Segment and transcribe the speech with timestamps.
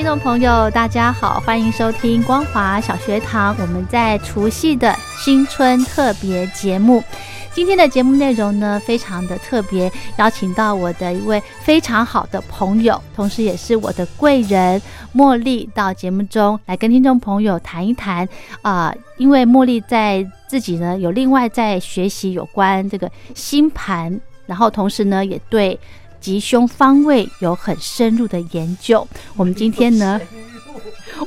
[0.00, 3.54] 听众朋友，大家好，欢迎收听光华小学堂。
[3.60, 7.04] 我们在除夕的新春特别节目。
[7.52, 14.80] 今天的节目内容呢，非常的特别，邀请到我的一位非常好的朋友，同时也是我的贵人
[15.14, 18.26] 茉莉到节目中来跟听众朋友谈一谈
[18.62, 25.78] 啊，因为茉莉在自己呢有另外在学习有关这个星盘，然后同时呢也对
[26.20, 29.06] 吉凶方位有很深入的研究。
[29.36, 30.20] 我们今天呢。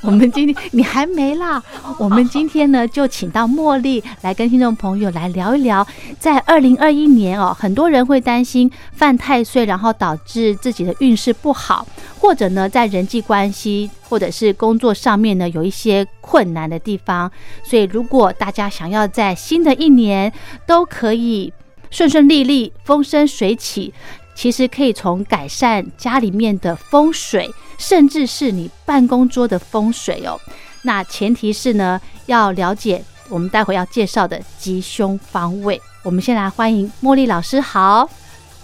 [0.02, 1.62] 我们今天你还没啦？
[2.00, 5.86] 我们今天呢，就请到茉莉来跟听众朋友来聊一聊，
[6.18, 11.86] 在二零二一年哦，很多人会担心犯太岁，然后导致自己的运势不好，
[12.18, 17.30] 或者呢，在人际关系或者是工作上面呢，有一些困难的地方。
[17.64, 20.32] 所以，如果大家想要在新的一年
[20.66, 21.54] 都可以
[21.92, 23.94] 顺顺利利、风生水起。
[24.36, 30.40] 其实可以从改善家里面的风水，甚至是你办公桌的风水哦。
[30.82, 35.82] 那前提是呢，要了解我们待会要介绍的吉凶方位。
[36.04, 38.10] 我们先来欢迎茉莉老师，好，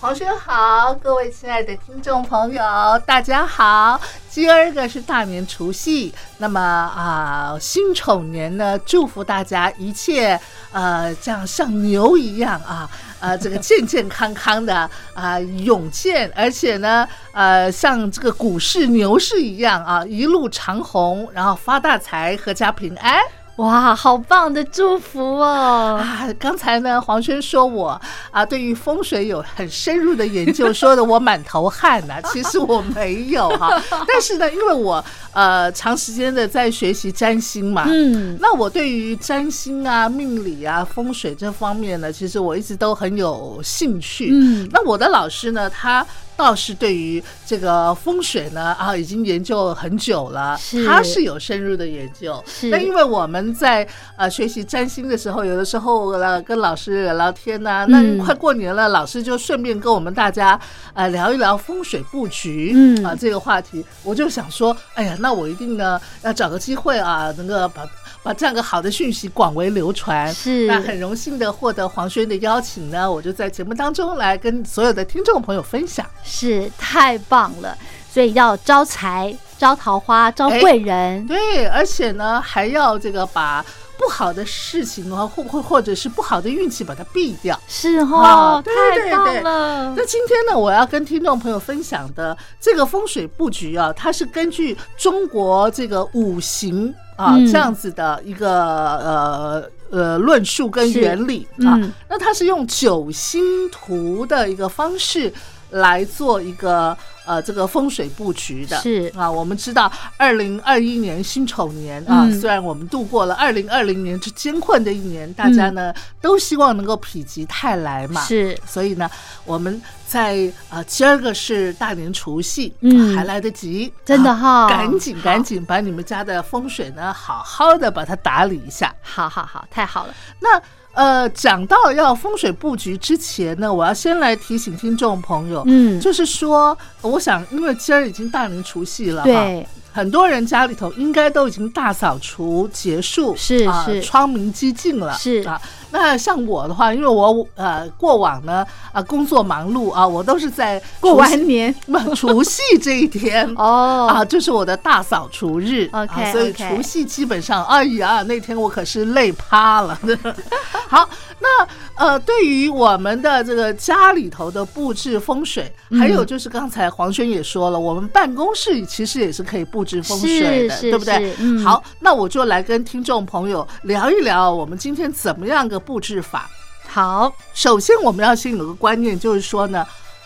[0.02, 2.62] 黄轩好，各位亲爱的听众朋友，
[3.06, 4.00] 大家好。
[4.30, 10.40] 今儿个是大年除夕，那么啊，辛丑年呢，祝福大家一切
[10.72, 12.90] 呃，这样像牛一样啊。
[13.20, 23.20] 啊，这个健健康康的啊，永健，而且呢，呃，像这个股市牛市一样啊，一路长虹，然后发大财，阖家平安。
[23.60, 26.00] 哇，好棒的祝福哦！
[26.02, 28.00] 啊，刚才呢，黄轩说我
[28.32, 32.22] 啊，对于风水有很深入的研究，说的我满头汗呐。
[32.32, 33.70] 其实我没有哈，
[34.08, 35.04] 但是呢，因为我
[35.34, 44.30] 呃长时间的在学习占星嘛，嗯，那我对于占星啊、命理啊、风水这方面呢，其实我一直都很有兴趣。
[44.32, 46.06] 嗯，那我的老师呢，他。
[46.40, 50.58] 倒是对于这个风水呢啊，已经研究很久了，
[50.88, 52.42] 他是有深入的研究。
[52.72, 53.86] 那因为我们在
[54.16, 60.58] 呃学习占星的时候，有的时候呃跟老师聊聊天呐，那快过年了，老师就顺便跟我们大家
[60.94, 67.86] 呃聊一聊风水布局嗯啊这个话题，我就想说，哎呀，那我一定呢要找个机会啊，能够把。
[68.22, 70.68] 把这样个好的讯息广为流传，是。
[70.68, 77.78] 那很荣幸的获得黄轩的邀请呢，我就在节目当中来跟所有的听众朋友分享，是太棒了，
[78.12, 83.66] 所以要招财、招桃花、招贵人，对，而且呢还要这个把
[83.98, 89.94] 不好的事情啊，或或或者是不好的运气把它避掉，是哈，太棒了。
[89.96, 96.94] 那今天呢，我要跟听众朋友分享的这个风水布局啊，它是根据中国这个五行。
[97.20, 101.78] 啊，这样子的一个呃呃论述跟原理啊，
[102.10, 105.32] 那它是用九星图的一个方式
[105.72, 106.98] 来做一个。
[107.30, 108.76] 呃，这个风水布局的。
[108.82, 109.14] 是。
[109.16, 119.08] 啊，我们知道二零二一年辛丑年啊，虽然我们度过了二零二零年这艰困的一年，大家呢都希望能够否极泰来嘛，是，所以呢，
[119.46, 130.60] 我们在啊今儿个是大年除夕，嗯，还来得及，真的哈，赶紧赶紧把你们家的风水呢好好的把它打理一下，好好好，太好了，那。
[130.94, 145.42] 呃，讲到要风水布局之前呢，我要先来提醒听众朋友，嗯，就是说，我想，因为今儿已经大年除夕了，对，很多人家里头应该都已经大扫除结束，是是，窗明几净了，是。
[145.48, 145.62] 啊。
[145.92, 151.74] 那像我的话，因为我呃过往呢啊工作忙碌啊，我都是在过完年
[152.16, 160.00] 除夕这一天 哦啊，就是我的大扫除日，OK，所以除夕基本上，哎呀，那天我可是累趴了。
[160.88, 161.10] 好，
[161.40, 171.36] 那呃，对于我们的这个家里头的布置风水，还有就是刚才黄轩也说了，我们办公室其实也是可以布置风水的，对不对？
[171.64, 175.79] 好，那我就来跟听众朋友聊一聊，我们今天怎么样个。
[175.80, 176.50] 布置法
[176.88, 179.86] 好，首先我们要先有个观念，就是说呢，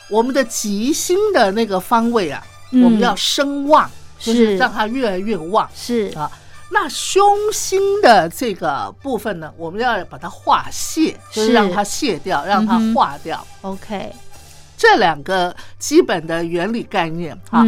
[0.10, 2.42] 我们的吉星的那个方位啊，
[2.72, 5.70] 我们要声旺，就是让它越来越旺。
[5.76, 6.32] 是啊，
[6.72, 7.22] 那凶
[7.52, 13.46] 星的这个部分呢，我们要把它化泄，就是让它卸掉，让它化掉。
[13.60, 14.14] OK，
[14.78, 17.66] 这两个基本的原理概念啊。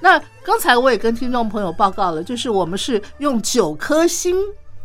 [0.00, 4.34] 那刚才我也跟听众朋友报告了，就是我们是用九颗星。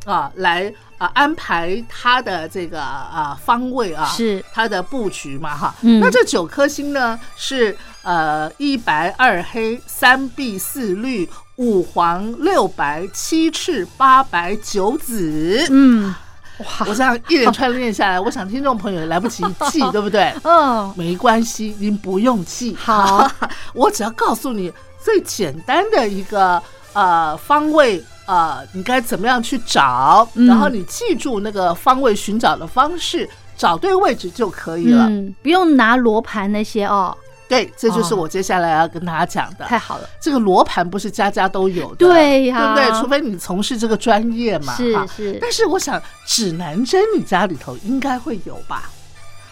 [0.06, 5.76] 啊来啊安排它的这个啊方位啊，是它的布局嘛哈。
[5.82, 15.66] 嗯那这九颗星呢是呃一白二黑三碧四绿五黄六白七赤八白九紫。
[15.70, 16.14] 嗯，
[16.60, 20.34] 哇我这样一连串念下来，我想听众朋友也来不及记， 对不对？
[20.44, 22.76] 嗯，没关系，您不用记。
[22.80, 23.30] 好，
[23.74, 24.72] 我只要告诉你
[25.04, 26.62] 最简单的一个
[26.94, 28.04] 呃方位。
[28.26, 30.28] 呃，你该怎么样去找？
[30.34, 35.06] 嗯然后你记住那个方位寻找的方式，找对位置就可以了。
[35.08, 37.16] 嗯，不用拿罗盘那些哦，
[37.48, 39.66] 对，这就是哦我接下来要跟大家讲的。
[39.66, 43.02] 太好了，这个罗盘不是家家都有的，对呀对不对？
[43.02, 48.90] 除非你从事这个专业嘛，哈是是但是我想指南针你家里头应该会有吧？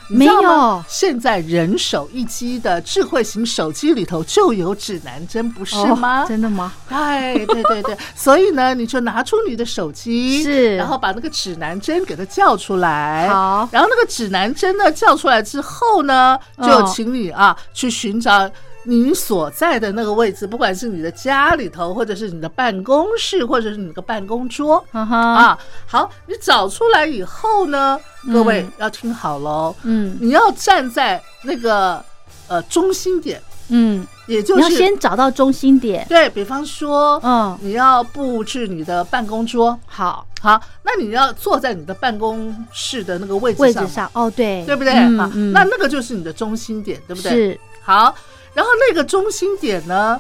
[0.09, 6.23] 你没有现在人手一机的智慧型手机里头就有指南针，不是吗？
[6.23, 6.73] 哦真的吗？
[6.89, 10.75] 哎，对对对，所以呢，你就拿出你的手机，是。
[10.75, 13.67] 然后把那个指南针给它叫出来，好。
[13.71, 18.49] 然后那个指南针呢叫出来之后呢，就嗯请你啊、去寻找
[18.85, 24.83] 你所在的那个位置，不管是你的家里头，或者是你的办公室，或者是你的办公桌。
[24.91, 27.99] 啊，好，你找出来以后呢，
[28.31, 30.17] 各位嗯要听好喽，嗯。
[30.19, 32.03] 你要站在那个
[32.47, 44.93] 呃中心点，嗯，也就是你要先找到中心点，对比方说，嗯，你要布置你的办公桌，好，好，那你要坐在你的办公室的那个位置上，位置上，哦，对，对不对？
[44.93, 47.31] 好，嗯嗯，那那个就是你的中心点，对不对？。
[47.31, 48.13] 是，好，
[48.53, 50.19] 然后那个中心点呢，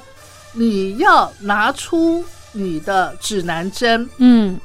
[0.53, 4.59] 你要拿出你的指南针，嗯，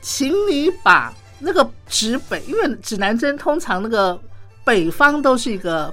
[0.00, 4.20] 请你把那个指北，因为指南针通常那个
[4.64, 5.92] 北方都是一个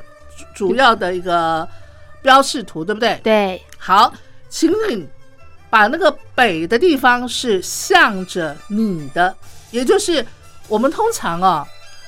[0.54, 1.68] 主主要的一个
[2.22, 3.20] 标示图，对不对？
[3.24, 4.14] 对，好，
[4.50, 5.08] 请你
[5.70, 9.36] 把那个北的地方是向着你的，
[9.72, 10.26] 也就是
[10.68, 11.68] 我们通常啊，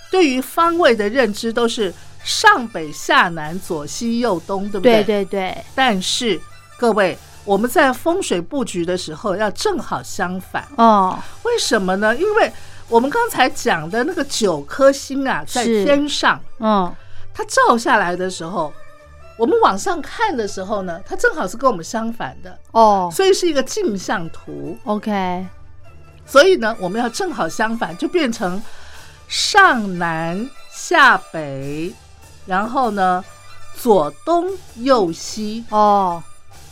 [0.09, 1.93] 对于方位的认知都是
[2.27, 5.01] 上北下南左西右东，对不对？
[5.01, 5.23] 对？
[5.23, 6.37] 对对，但是
[6.77, 12.13] 各位，我们在风水布局的时候要正好相反，哦，为什么呢？
[12.13, 12.51] 因为
[12.89, 16.93] 我们刚才讲的那个九颗星啊，在天上，嗯，
[17.33, 18.73] 它照下来的时候，
[19.37, 23.09] 我们往上看的时候呢，它正好是跟我们相反的，哦。
[23.13, 24.77] 所以是一个镜像图。
[24.83, 25.45] ，OK，
[26.25, 28.61] 所以呢，我们要正好相反，就变成
[29.29, 31.93] 上南下北，
[32.47, 33.23] 然后呢
[33.75, 35.63] 左东右西。
[35.69, 36.23] 哦，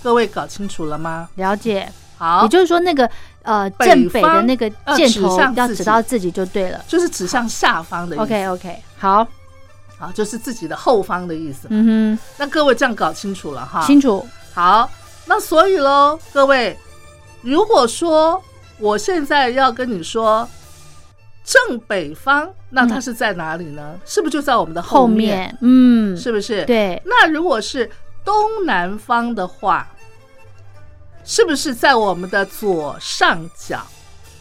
[0.02, 1.30] 各位搞清楚了吗？
[1.36, 1.88] 了解，
[2.18, 3.08] 好也，就是说那个
[3.44, 8.24] 呃北正北的那个箭头要指到自己就对了就是指向下方的意思。
[8.24, 9.28] ，OK OK，好，
[10.00, 11.68] 好，就是自己的后方的意思。
[11.70, 13.86] 嗯哼那各位这样搞清楚了哈，。
[13.86, 14.90] 清楚，好，
[15.26, 16.78] 那所以喽，各位，
[17.42, 18.42] 如果说
[18.80, 20.48] 我现在要跟你说
[21.46, 24.00] 正北方，那它是在哪里呢？
[24.04, 25.38] 是不是就在我们的嗯后面？
[25.38, 26.66] 面，嗯，是不是？。
[26.66, 27.90] 对，那如果是
[28.24, 28.34] 东
[28.66, 29.88] 南方的话，
[31.24, 33.80] 是不是在我们的左上角？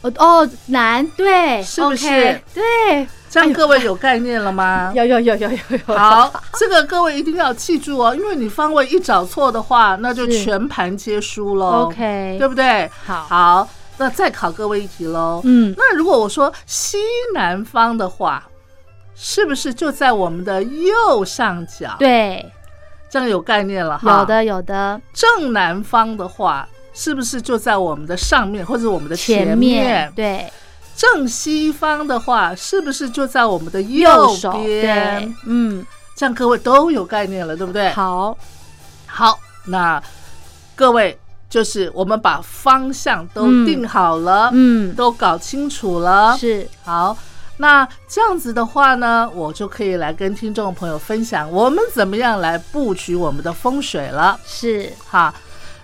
[0.03, 2.07] 哦哦，南对，是不是
[2.53, 4.93] 对，这样各位有概念了吗？
[4.97, 11.87] 有有有有有有，好，这个各位一定要记住哦，因为你方位一找错的话，那就全盘皆输喽。
[11.87, 12.91] ，OK，对不对？
[13.07, 15.41] 好，好，那再考各位一题喽。
[15.45, 16.99] 嗯，那如果我说西
[17.35, 18.43] 南方的话，
[19.15, 22.45] 是不是就在我们的右上角？，对，
[23.09, 24.21] 这样有概念了哈。
[24.21, 24.25] 有。
[24.25, 30.13] 的有的，正南方的话，是不是就在我们的上面或者我们的前面？
[30.17, 30.51] 对，
[30.97, 35.87] 正西方的话，是不是就在我们的右手，边对？，嗯，
[36.17, 37.91] 这样各位都有概念了，对不对？
[37.91, 38.37] 好，
[39.07, 40.03] 好，那
[40.75, 41.17] 各位
[41.55, 46.37] 就是我们把方向都嗯定好了，嗯，都搞清楚了。
[46.37, 47.17] 是，好，
[47.59, 54.37] 那这样子的话呢，我就可以来跟听众朋友分享我们怎么样来布局我们的风水了。
[54.45, 55.33] 是，哈，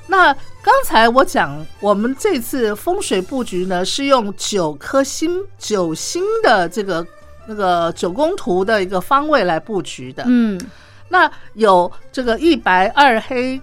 [0.08, 7.06] 那刚才我讲，我们这次风水布局呢，是用九颗星、九星的这个
[7.46, 10.24] 那个九宫图的一个方位来布局的。
[10.26, 10.60] 嗯，
[11.10, 13.60] 那有这个一白二黑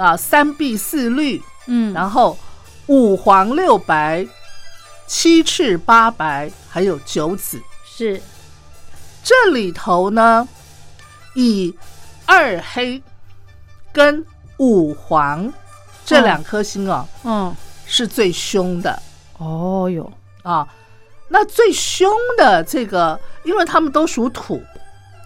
[0.00, 2.38] 啊，三碧四绿，嗯，然后
[2.86, 4.26] 五黄六白，
[5.06, 7.60] 七赤八白，还有九紫。
[7.84, 8.18] 是，
[9.22, 10.48] 这里头呢，
[11.34, 11.76] 以
[12.24, 13.02] 二黑
[13.92, 14.24] 跟
[14.56, 15.52] 五黄
[16.06, 17.54] 这两颗星哦、嗯，
[17.84, 19.02] 是最凶的
[19.36, 20.10] 哦哟，
[20.42, 20.66] 啊。
[21.28, 24.62] 那最凶的这个，因为他们都属土，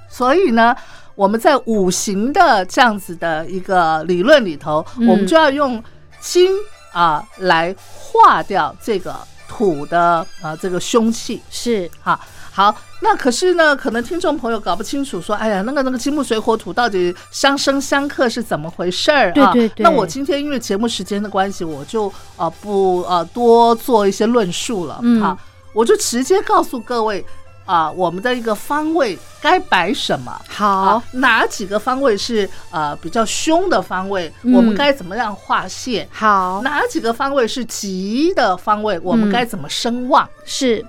[0.09, 0.77] 所以呢，
[1.15, 5.09] 我们在五行的这样子的一个理论里头，嗯。
[5.09, 5.83] 我们就要用
[6.21, 6.51] 金
[6.93, 9.17] 啊来化掉这个
[9.49, 11.41] 土的啊这个凶气。
[11.51, 11.91] 是。
[12.03, 12.19] 啊。
[12.51, 19.53] 好，那可是呢，可能听众朋友搞不清楚，说，哎呀，那个那个金木水火土到底相生相克是怎么回事儿啊？
[19.53, 19.69] 对对。
[19.71, 25.21] 对那我今天因为节目时间的关系，我就呃不呃多做一些论述了，嗯。
[25.21, 25.37] 啊，
[25.73, 27.27] 我就直接告诉各位
[27.65, 30.39] 啊、我们的一个方位该摆什么。
[30.49, 34.33] 好啊，哪几个方位是呃比较凶的方位？
[34.43, 36.07] 嗯我们该怎么样划线？
[36.13, 38.99] 好哪几个方位是吉的方位？
[39.03, 40.29] 我们嗯该怎么声望？
[40.45, 40.85] 是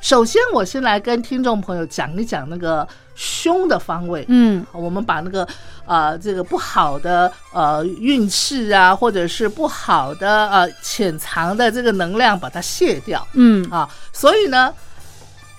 [0.00, 4.24] 首先，我先来跟听众朋友讲一讲那个凶的方位。
[4.28, 5.46] 嗯我们把那个
[5.84, 13.88] 呃这个不好的呃运势啊，或者是不好的呃潜藏的这个能量，把它卸掉嗯啊。
[14.12, 14.72] 所以呢，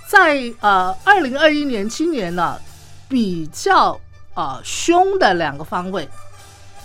[0.08, 2.58] 在呃二零二一年今年呢，
[3.10, 4.00] 比较
[4.36, 6.08] 呃凶的两个方位，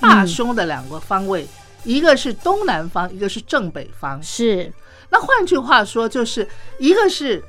[0.00, 1.46] 大嗯凶的两个方位，
[1.84, 4.20] 一个是东南方，一个是正北方。
[4.22, 4.70] 是
[5.08, 6.46] 那换句话说，就是
[6.80, 7.40] 一个是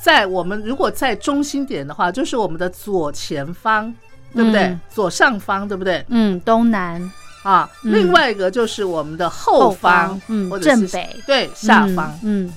[0.00, 3.92] 在我们如果在中心点的话，就是我们的左前方，
[4.32, 4.62] 对不对？
[4.66, 6.04] 嗯左上方，对不对？
[6.10, 7.02] 嗯东南
[7.42, 12.16] 啊，嗯另外一个就是我们的后方，嗯或者是正北对下方。
[12.22, 12.54] 嗯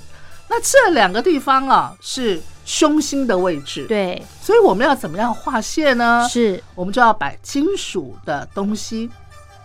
[0.48, 6.28] 那这两个地方啊是凶星的位置，，对所以我们要怎么样划线呢？
[6.30, 9.10] 是我们就要摆金属的东西，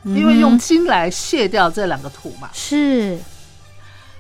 [0.05, 2.49] 因为用嗯金来卸掉这两个土嘛。
[2.53, 3.19] 是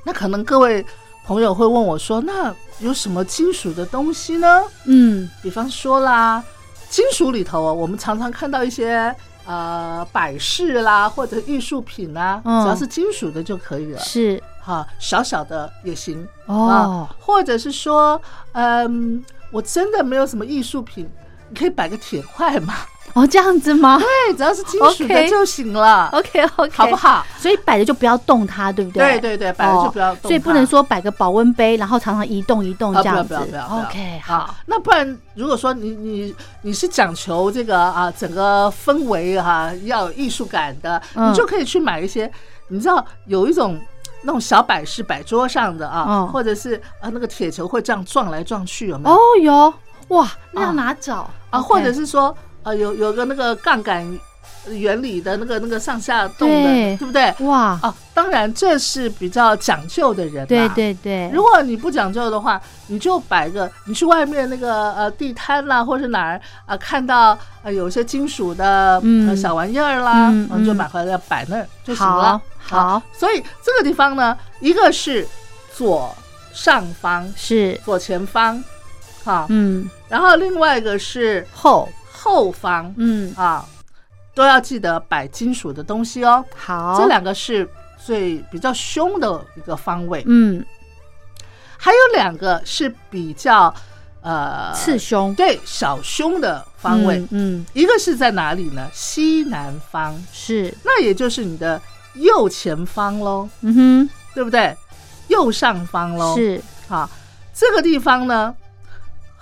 [0.04, 0.84] 那可能各位
[1.24, 4.62] 朋友会问我说，那有什么金属的东西呢？
[4.84, 6.42] 嗯比方说啦，
[6.88, 9.12] 金属里头啊，我们常常看到一些
[9.46, 13.98] 呃摆饰啦，或者艺术品啦，嗯只要是金属的就可以了。
[13.98, 18.20] 是哈，小小的也行哦啊，或者是说，
[18.50, 21.08] 嗯，我真的没有什么艺术品，
[21.48, 22.74] 你可以摆个铁块嘛，
[23.14, 23.96] 哦这样子吗
[24.26, 26.96] 对，只要是金属的就行了？OK OK 好不？
[26.96, 27.24] 好？
[27.38, 29.20] 所以摆着就不要动它，对不对？
[29.20, 33.28] 对对对，摆着就不要动它、所以不能说摆个保温杯，然后常常移动移动这样子。
[33.28, 42.28] 不要不要不要 OK 好好，，那不然如果说你你你是讲求这个啊整个氛围哈、要有艺术感的，嗯你就可以去买一些，
[42.66, 43.80] 你知道有一种。
[44.26, 46.28] 那种小摆饰摆桌上的啊，嗯。
[46.28, 49.16] 或者是啊那个铁球会这样撞来撞去，有没有？
[49.16, 49.74] 哦有。
[50.08, 54.06] 哇，那要啊哪找啊，或者是说呃有有个那个杠杆
[54.68, 56.96] 原理的那个那个上下动的，对。
[56.96, 57.34] 对不对？
[57.46, 69.28] 哇，啊，当然这是比较讲究的人、啊，对对对，如果你不讲究的话，你就摆个，你去外面那个呃地摊啦，或是哪儿啊、看到呃有一些金属的、嗯。
[69.28, 70.76] 呃小玩意儿啦，嗯然后就嗯。
[70.76, 72.40] 买回来摆那儿就行了。
[72.68, 72.88] 好。
[72.88, 73.02] 好。
[73.12, 75.26] 所以这个地方呢，一个是
[75.74, 76.14] 左
[76.52, 77.80] 上方、是。
[77.84, 78.62] 左前方，
[79.24, 79.88] 哈、嗯。
[80.08, 81.88] 然后另外一个是后。
[82.18, 83.32] 后方嗯。
[83.36, 83.64] 啊，
[84.34, 86.44] 都要记得摆金属的东西哦。
[86.56, 87.68] 好，这两个是
[88.04, 90.24] 最比较凶的一个方位。
[90.26, 90.64] 嗯。
[91.78, 93.72] 还有两个是比较
[94.22, 97.66] 呃次凶对小凶的方位，嗯嗯。
[97.74, 98.90] 一个是在哪里呢？
[98.92, 100.74] 西南方，是。
[100.82, 101.80] 那也就是你的
[102.18, 104.76] 右前方喽，嗯哼对不对？
[105.28, 107.08] 右上方喽，是啊，
[107.52, 108.54] 这个地方呢，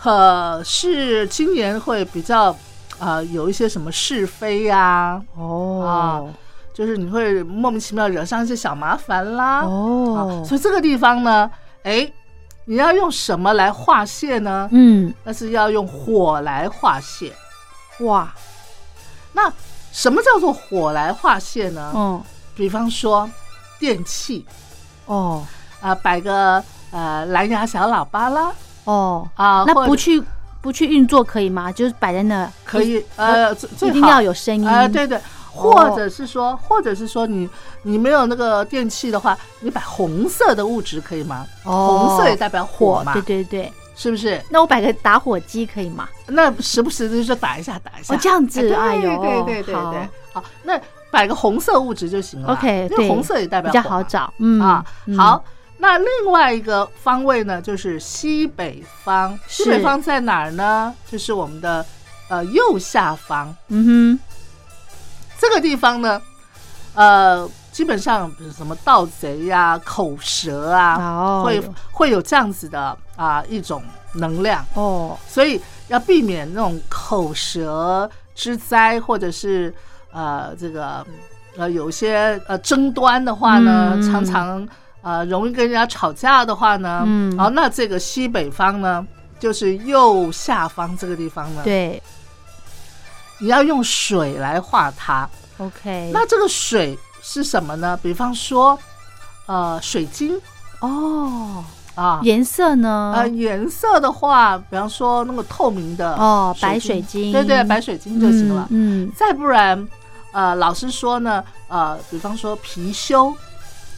[0.03, 2.51] 呃，是今年会比较
[2.99, 6.33] 啊、呃有一些什么是非呀、哦
[6.73, 9.61] 就是你会莫名其妙惹上一些小麻烦啦。
[9.61, 11.49] 哦啊，所以这个地方呢，
[11.85, 12.11] 哎，
[12.65, 14.69] 你要用什么来划线呢？
[14.73, 17.31] 嗯那是要用火来划线。
[18.01, 18.33] 哇
[19.35, 19.53] 那
[19.93, 21.93] 什么叫做火来划线呢？
[21.95, 22.23] 嗯
[22.55, 23.29] 比方说
[23.79, 24.45] 电器
[25.07, 25.45] 哦
[25.81, 28.51] 啊、摆个呃蓝牙小喇叭啦
[28.85, 30.23] 哦啊，那不去
[30.63, 31.71] 不去运作可以吗？
[31.71, 35.21] 就是摆在那可以呃一定要有声音啊、对对。
[35.57, 37.49] 或者是说，或者是说你
[37.83, 41.47] 你没有那个电器的话，你摆红色的物质可以吗？
[41.63, 44.43] 哦红色也代表火嘛，对对对，是不是？
[44.51, 46.09] 那我摆个打火机可以吗？
[46.27, 48.13] 那时不时的就打一下，打一下。
[48.15, 50.77] 哦这样子哎哎呦对对对对对，好，那
[51.15, 52.53] 摆个红色物质就行了。
[52.53, 54.85] OK，对因为红色也代表比较好找，嗯啊。
[55.07, 55.45] 嗯好，
[55.79, 59.39] 那另外一个方位呢，就是西北方。
[59.47, 60.93] 西北方在哪儿呢？
[61.09, 61.87] 就是我们的
[62.29, 64.21] 呃右下方嗯哼
[65.39, 66.21] 这个地方呢，
[66.95, 73.81] 呃，基本上什么盗贼呀、口舌啊，哦会会有这样子的啊、一种
[74.15, 74.65] 能量。
[74.75, 79.73] 哦所以要避免那种口舌之灾，或者是
[80.15, 81.05] 呃这个
[81.59, 84.67] 呃有些呃争端的话呢，嗯常常
[85.03, 89.07] 呃容易跟人家吵架的话呢，嗯好、那这个西北方呢，
[89.39, 92.03] 就是右下方这个地方呢，对
[93.41, 95.29] 你要用水来画它。
[95.59, 97.99] OK 那这个水是什么呢？
[98.03, 98.79] 比方说
[99.47, 100.41] 呃水晶
[100.81, 102.21] 哦，啊。
[102.23, 103.13] 颜色呢？
[103.17, 108.67] 呃，颜色的话，比方说那个透明的哦，白水晶，对对，白水晶就行了。
[108.71, 109.87] 嗯，嗯再不然，
[110.35, 113.33] 呃，老师说呢，呃，比方说貔貅，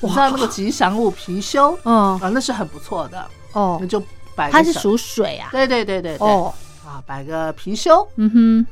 [0.01, 1.77] 你知道那个吉祥物貔貅？
[1.85, 2.21] 嗯。
[2.21, 3.79] 啊，那是很不错的，哦。
[3.81, 4.01] 那，就
[4.35, 5.49] 摆它是属水啊。
[5.51, 6.29] 对对对对对。
[6.29, 6.53] 哦，
[6.87, 8.07] 啊，摆个貔貅。
[8.17, 8.67] 嗯哼，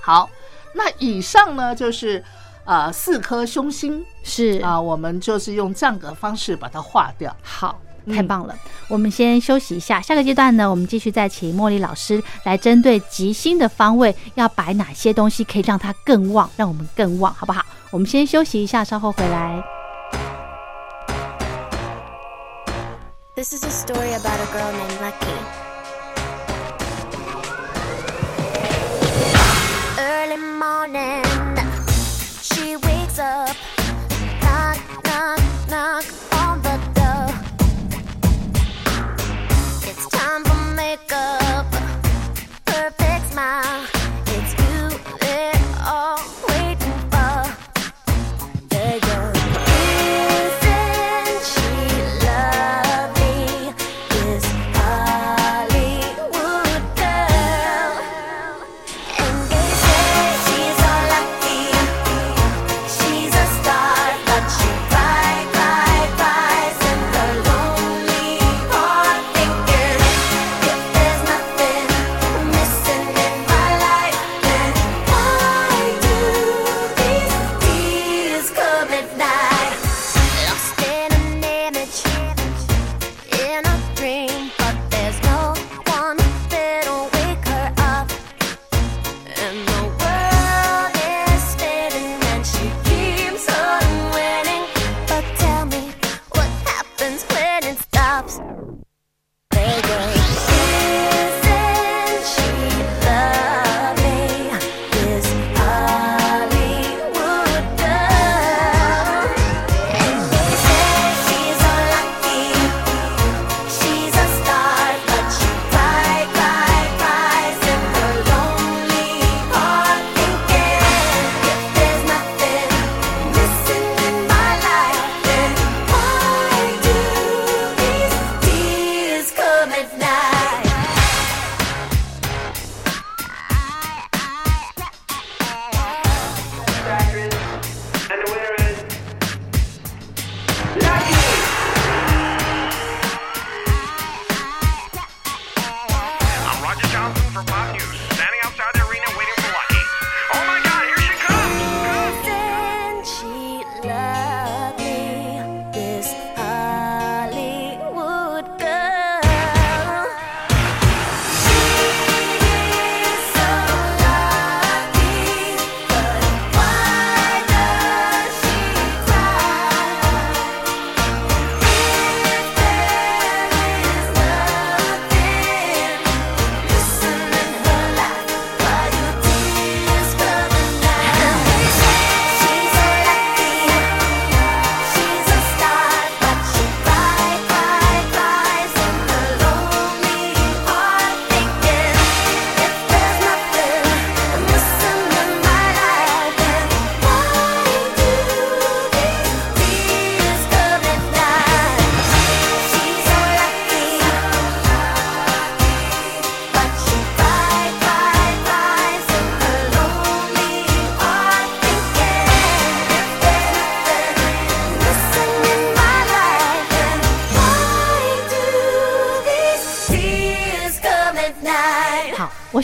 [0.00, 0.28] 好，
[0.74, 2.22] 那以上呢就是
[2.64, 4.04] 呃四颗凶星。
[4.24, 4.60] 是。
[4.60, 7.34] 啊，我们就是用这样的方式把它化掉。
[7.42, 8.54] 好，嗯太棒了！
[8.88, 17.64] 我们先休息一下，下个阶段呢，我们继续再请茉莉老师来针对吉星的方位要摆哪些东西，可以让它更旺，让我们更旺，好不好？
[17.90, 19.62] 我们先休息一下，稍后回来。
[23.36, 25.67] This is a story about a girl named Lucky.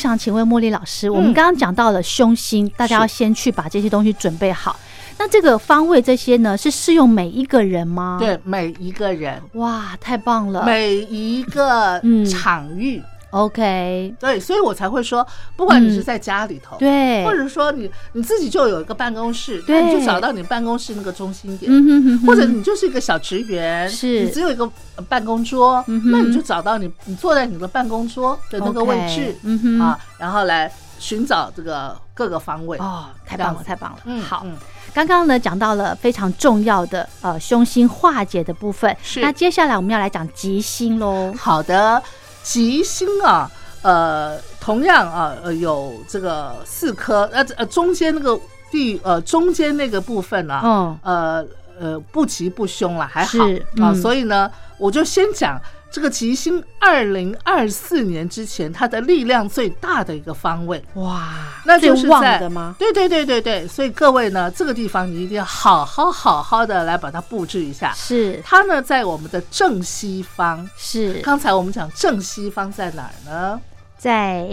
[0.05, 4.79] 想请问茉莉老师，我们刚刚讲到了凶心，大家要先去把这些东西准备好。
[5.19, 10.63] 那这个方位这些呢，是适用每一个人吗？，对每一个人，哇，太棒了。
[10.67, 13.03] 每一个嗯场域，
[13.35, 19.85] OK，对，所以我才会说，不管你是在家里头，，嗯对，或者说你你自己就有一个办公室，对。
[19.85, 21.71] 你就找到你办公室那个中心点。
[21.71, 24.23] 嗯哼哼哼，或者你就是一个小职员，是。
[24.23, 29.81] 你只有一个呃办公桌，那你就找到你你坐在你的办公桌的那个位置嗯哼。
[29.81, 30.71] 啊，然后来
[31.01, 32.79] 寻找这个各个方位。
[32.79, 33.99] 哦，太棒了，太棒了。
[34.05, 34.57] 嗯好，嗯。
[34.95, 39.21] 刚刚呢讲到了非常重要的呃凶星化解的部分，是。
[39.21, 41.35] 那接下来我们要来讲吉星喽。
[41.37, 42.01] 好的，
[42.45, 43.51] 吉星啊，
[43.83, 48.39] 呃，同样啊，呃，有这个四颗，呃呃，中间那个
[48.71, 50.99] 地呃中间那个部分啊，嗯。
[51.03, 53.31] 呃呃不吉不凶了，还好。
[53.31, 53.95] 是啊，嗯。
[54.01, 55.61] 所以呢，我就先讲
[55.95, 60.83] 这个吉星二零二四年之前它的力量最大的一个方位。
[60.95, 61.33] 哇，
[61.65, 62.75] 那就是旺在的吗？
[62.77, 67.93] 对对对对对，所以各位呢，这个地方你一定要好好好好的来把它布置一下。
[67.93, 70.69] 是它呢在我们的正西方。
[70.77, 73.61] 是刚才我们讲正西方在哪儿呢？
[73.97, 74.49] 在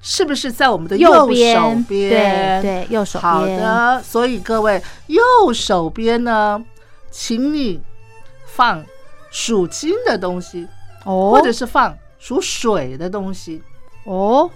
[0.00, 2.62] 是不是在我们的右手边，边？
[2.62, 5.20] 对对，右手好，的，所以各位右
[5.52, 6.64] 手边呢，
[7.10, 7.78] 请你
[8.46, 8.82] 放
[9.30, 10.66] 属金的东西，
[11.04, 13.62] 哦，或者是放属水的东西。
[14.04, 14.50] 哦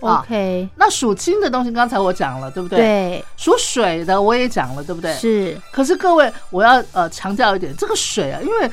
[0.00, 2.78] 啊，OK，那属金的东西，刚才我讲了，对不对？。
[2.78, 5.14] 对，属水的我也讲了，对不对？。
[5.14, 8.70] 是可是各位，我要呃强调一点，这个水啊，因为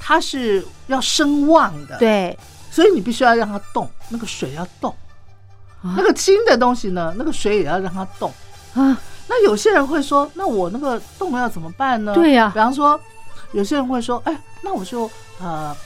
[0.00, 2.36] 它是要生旺的，，对，
[2.70, 4.90] 所以你必须要让它动，那个水要动。
[5.82, 8.32] 啊那个金的东西呢，那个水也要让它动。
[8.74, 12.12] 啊，那有些人会说，那我那个动要怎么办呢？
[12.14, 12.98] 对呀比方说，
[13.52, 15.10] 有些人会说，哎，那我就
[15.40, 15.76] 呃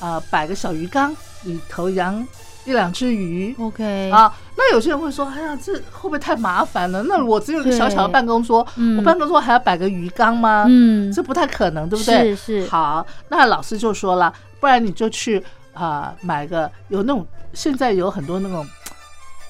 [0.00, 1.14] 呃摆个小鱼缸，
[1.44, 2.26] 里头养
[2.64, 3.54] 一两只鱼。
[3.58, 7.02] OK，啊，那有些人会说，哎呀，这会不会太麻烦了？
[7.04, 10.64] 那我只有一个小小的对办公桌，嗯我办公桌还要摆个鱼缸吗？
[10.68, 12.34] 嗯，这不太可能，对不对？
[12.34, 15.42] 是是好，那老师就说了，不然你就去
[15.72, 18.66] 啊、买个有那种现在有很多那种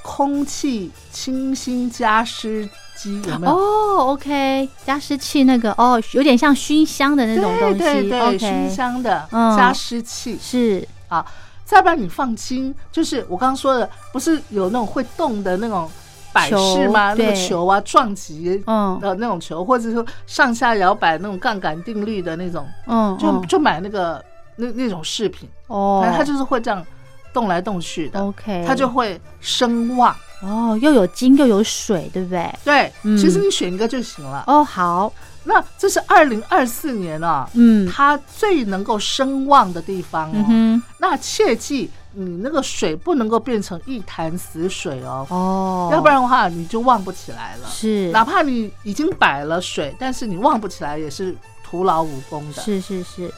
[0.03, 3.53] 空气清新加湿机，有没有？
[3.55, 11.25] 哦，OK，加湿器那个哦，有点像熏香的那种东西对对对，熏香的嗯加湿器是啊。
[11.65, 15.91] 再不然你放金，就是我刚刚说的，不是有那种会动的那种
[16.33, 17.13] 摆饰吗？
[17.15, 25.49] 那个球啊，撞击嗯的那种球，或者说上下摇摆那种杠杆定律的那种，嗯，就嗯就买那个那那种饰品。
[25.67, 26.87] 哦反，正它就是会这样
[27.33, 30.15] 动来动去的 OK，它就会声旺。
[30.42, 32.55] 哦，又有金又有水，对不对？
[32.64, 34.44] 对，嗯其实你选一个就行了。
[34.46, 35.12] 哦，好，
[35.44, 40.35] 那这是二零二四年啊，嗯它最能够声望的地方哦。
[40.35, 40.44] 嗯
[40.81, 47.68] 哼，那切记，你那个水不能够变成一潭死水哦，哦，要不然的话你就旺不起来了。
[47.70, 52.61] 是哪怕你已经摆了水，但是你旺不起来也是徒劳无功的。
[52.62, 53.33] 是是是，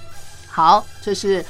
[0.48, 1.44] 好，这是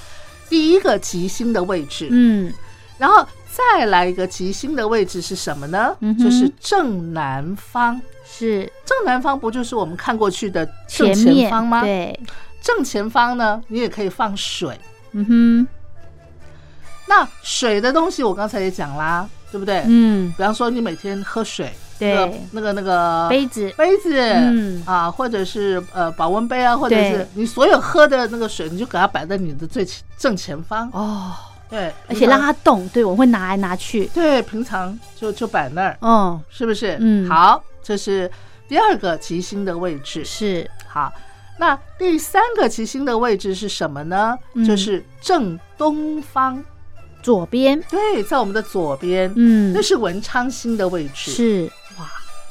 [0.49, 2.09] 第一个吉星的位置。
[2.11, 2.53] 嗯
[2.99, 5.97] 然后再来一个吉星的位置是什么呢？
[6.01, 8.01] 嗯就是正南方。
[8.31, 11.81] 是正南方不就是我们看过去的前正前面方吗？
[11.81, 12.21] 对，
[12.61, 14.79] 正前方呢，你也可以放水。
[15.13, 15.69] 嗯哼，
[17.09, 19.83] 那水的东西我刚才也讲啦，对不对？
[19.87, 30.91] 嗯，比方说你每天喝水，对那个那个杯子，杯子，嗯啊，或者是呃保温杯啊，或者是你所有喝的那个水，你就给它摆在你的最前正前方。
[30.93, 31.33] 哦，
[31.69, 36.97] 对，而且让它动，对，我会拿来拿去，对平常就就摆那儿，哦，是不是？
[37.01, 38.31] 嗯好，这是
[38.69, 40.25] 第二个吉星的位置。
[40.25, 41.13] 是，好，
[41.59, 44.37] 那第三个吉星的位置是什么呢？
[44.55, 46.65] 嗯就是正东方。
[47.21, 51.33] 左边，对，在我们的左边，嗯那，是文昌星的位置。
[51.33, 52.07] 是，哇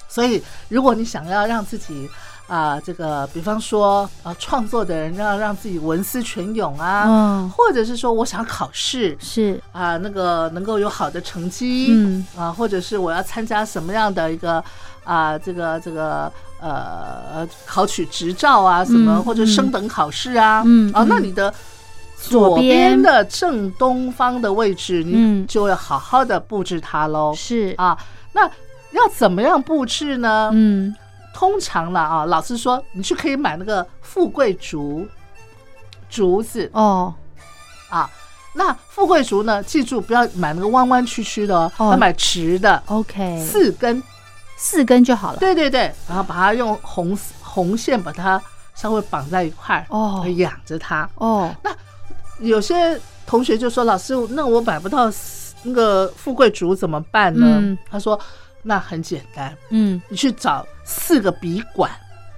[0.10, 2.08] 所以，如果你想要让自己
[2.48, 12.26] 啊、这个比方说啊、创作的人要让自己文思泉涌啊，嗯，或者是说我想考试是，啊、那个能够有好的成绩，嗯。
[12.38, 14.64] 啊，或者是我要参加什么样的一个
[15.04, 20.92] 啊、这个这个呃考取执照啊，什么、嗯或者升等考试啊，啊，嗯。
[20.94, 21.54] 啊那你的。
[22.20, 27.32] 左左边边的正东方的位置，你嗯就要好好的布置它喽。
[27.38, 27.96] 是，啊，
[28.34, 28.42] 那
[28.90, 30.50] 要怎么样布置呢？
[30.52, 30.94] 嗯，
[31.38, 35.08] 通常啦啊，老师说你去可以买那个富贵竹
[36.10, 36.68] 竹子。
[36.74, 37.14] 哦，
[37.90, 38.10] 啊。
[38.56, 41.92] 那富贵竹呢，记住不要买那个弯弯曲曲的哦，哦。
[41.92, 44.02] 要买直的，OK，四根。
[44.58, 48.42] 四根就好了，对对对，然后把它用红红线把它
[48.74, 50.26] 稍微绑在一块儿，哦。
[50.38, 51.08] 养着它。
[51.18, 51.70] 哦，那
[52.40, 55.08] 有些同学就说：“老师，那我买不到
[55.62, 57.78] 那个富贵竹怎么办呢？”嗯。
[57.88, 58.20] 他说
[58.64, 61.92] ：“那很简单，嗯，你去找四个笔管。”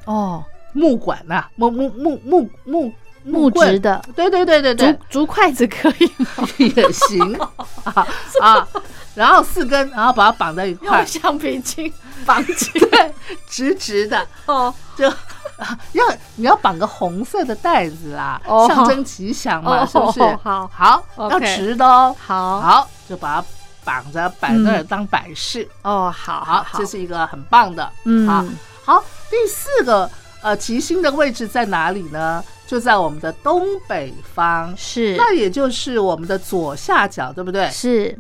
[0.06, 3.72] 哦，木管呐、木木木木木木棍。
[3.72, 6.48] 质的，对对对对竹对，竹筷子可以吗？
[6.58, 7.40] 也行。
[7.84, 8.08] 啊
[8.42, 8.68] 啊，
[9.14, 11.92] 然后四根，然后把它绑在一块，橡皮筋
[12.26, 13.12] 绑起来，
[13.48, 15.08] 直直的，哦，就
[15.58, 16.04] 啊要
[16.36, 18.66] 你要绑个红色的袋子啦，哦。
[18.68, 20.22] 象征吉祥嘛，哦是不是？
[20.42, 20.68] 好。
[20.74, 23.48] 好要直的哦，好，好，就把它
[23.84, 24.88] 绑着摆那儿嗯。
[24.88, 28.28] 当摆饰，哦，好好，这是一个很棒的，嗯。
[28.28, 28.46] 好，
[28.86, 30.10] 好，第四个
[30.42, 32.44] 呃吉星的位置在哪里呢？
[32.68, 35.16] 就在我们的东北方，是。
[35.18, 37.68] 那也就是我们的左下角，对不对？
[37.72, 38.16] 是，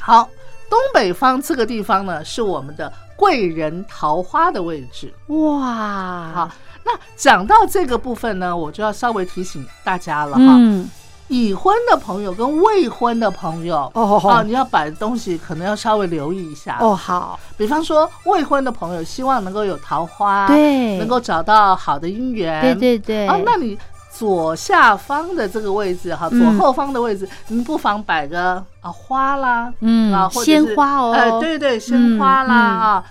[0.00, 0.28] 好，
[0.70, 5.12] 东北方这个地方呢，是我们的贵人桃花的位置。
[5.26, 6.50] 哇，好，，
[6.82, 10.42] 那那讲到这个部分呢，我就要稍微提醒大家了哈。
[10.56, 10.88] 嗯，
[11.28, 13.90] 已婚的朋友跟未婚的朋友。
[13.94, 16.78] 哦啊，你要摆的东西可能要稍微留意一下。
[16.80, 20.98] 哦，好，比方说未婚的朋友希望能够有桃花，对。
[20.98, 23.78] 能够找到好的姻缘，对对对，啊，那你
[24.10, 31.12] 左下方的这个位置哈，左嗯后方的位置，你不妨摆个啊花啦，嗯啊，鲜花哦。
[31.12, 33.04] 哎，对对，鲜花啦啊。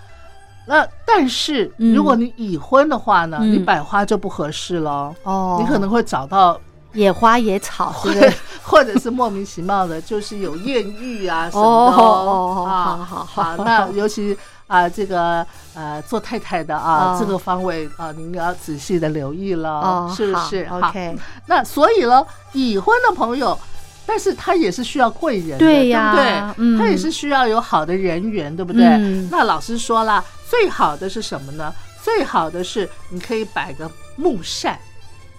[0.68, 1.96] 那但是嗯。
[1.96, 3.54] 如果你已婚的话呢，嗯。
[3.54, 5.16] 你摆花就不合适喽。
[5.24, 6.60] 哦，你可能会找到，
[6.94, 8.34] 野花野草，或对不对？
[8.64, 12.84] 或者是莫名其妙的，就是有艳遇啊 什么哦的哦啊。
[12.84, 23.58] 好好好啊，那尤其啊，这个呃，做太太的啊，哦这个方位啊，您要仔细的留意了，是不是？？OK，那所以呢，已婚的朋友，
[24.06, 26.54] 但是他也是需要贵人的，对呀对不对？
[26.58, 28.84] 嗯他也是需要有好的人缘，对不对？
[28.86, 31.74] 嗯那老师说了，最好的是什么呢？
[32.04, 34.78] 最好的是你可以摆个木扇，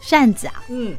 [0.00, 0.94] 扇子啊，嗯，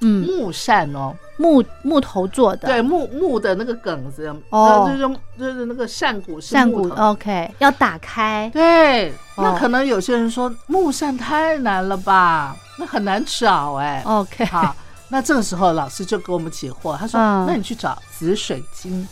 [0.00, 4.84] 嗯，木扇哦，木木头做的，对，木木的那个梗子，哦。
[4.86, 9.44] 呃就是就是那个扇骨是扇骨，OK，要打开，对，哦。
[9.44, 14.02] 那可能有些人说木扇太难了吧，那很难找哎。
[14.04, 14.74] OK，好，
[15.08, 17.46] 那这个时候老师就给我们解惑，他说：“嗯。
[17.46, 19.06] 那你去找紫水晶，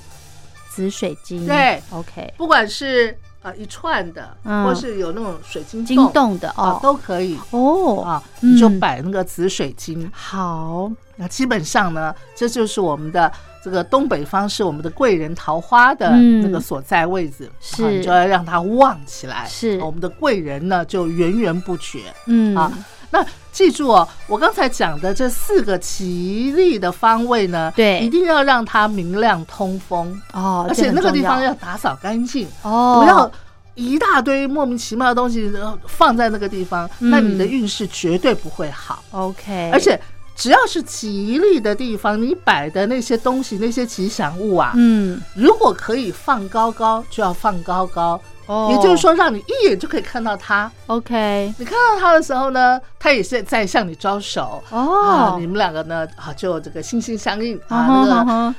[0.70, 4.64] 紫水晶，对，OK，不管是呃一串的，嗯。
[4.64, 7.38] 或是有那种水晶晶洞洞的啊哦，都可以。
[7.50, 8.54] 哦，啊，嗯。
[8.54, 10.10] 你就摆那个紫水晶。
[10.14, 13.30] 好，那基本上呢，这就是我们的
[13.62, 16.40] 这个东北方是我们的贵人桃花的嗯。
[16.42, 17.84] 那个所在位置，是。
[17.84, 19.78] 啊你就要让它旺起来，是。
[19.80, 22.02] 我们的贵人呢就源源不绝。
[22.26, 22.72] 嗯，啊
[23.10, 23.24] 那
[23.58, 27.98] 记住哦，我刚才讲的这四个吉利的方位呢，对。
[27.98, 33.28] 一定要让它明亮通风，哦，而且那个地方要打扫干净，哦，不要
[33.74, 37.10] 一大堆莫名其妙的东西呃放在那个地方，嗯。
[37.10, 39.02] 那你的运势绝对不会好。
[39.10, 40.00] OK，而且
[40.36, 48.20] 只要是吉利的地方，你摆的那些东西、那些吉祥物啊，嗯，如果可以放高高，就要放高高。
[48.46, 50.72] 哦，也就是说，让你一眼就可以看到它。
[50.86, 54.62] ，OK，你看到它的时候呢，它也是在向你招手。
[54.70, 58.54] 啊，哦你，们两个呢啊，就这个心心相印啊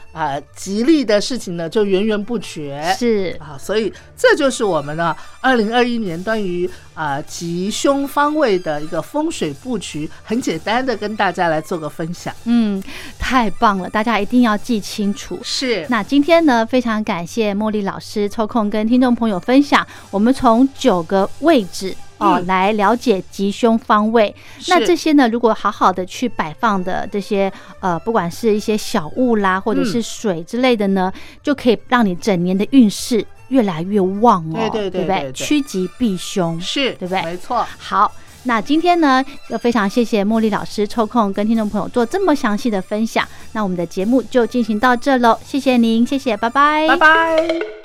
[0.56, 2.96] 吉利的事情呢就源源不绝。
[2.98, 12.34] 是，啊，所以这就是我们呢，二零二一年关于啊吉凶方位的一个风水布局，很简单的跟大家来做个分享。
[12.46, 12.82] 嗯，
[13.18, 15.40] 太棒了，大家一定要记清楚。
[15.44, 21.96] 是，那今天呢，非常感谢茉莉老师抽空跟听众朋友分享，我们从九个位置。
[22.20, 24.34] 哦，嗯来了解吉凶方位。
[24.68, 34.54] 那这些呢，如果好好的去摆放的这些呃，不管是一些小物啦，或者是嗯水之类的呢，就可以让你整年的运势越来越旺哦。
[34.54, 35.20] 对对对对不对？
[35.22, 36.60] 对对趋吉避凶。
[36.62, 37.66] 是，对不对没错。
[37.78, 38.12] 好，
[38.44, 43.28] 那今天呢，要非常谢谢茉莉老师抽空跟听众朋友做这么详细的分享。
[43.54, 47.79] 那我们的节目就进行到这喽，谢谢您，谢谢，拜拜，拜拜。